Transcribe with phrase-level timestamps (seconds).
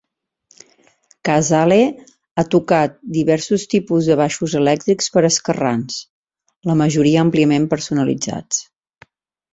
[1.27, 1.77] Casale
[2.37, 6.01] ha tocat diversos tipus de baixos elèctrics per a esquerrans,
[6.71, 8.65] la majoria àmpliament personalitzats.